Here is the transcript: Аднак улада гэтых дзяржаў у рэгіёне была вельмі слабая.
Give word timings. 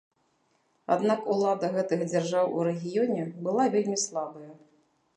Аднак 0.95 1.27
улада 1.33 1.69
гэтых 1.77 1.99
дзяржаў 2.11 2.51
у 2.57 2.67
рэгіёне 2.71 3.31
была 3.49 3.71
вельмі 3.77 3.97
слабая. 4.09 4.53